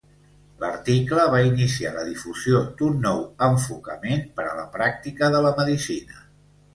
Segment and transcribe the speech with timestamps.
[0.61, 6.19] L'article va iniciar la difusió d'un nou enfocament per a la pràctica de la medicina.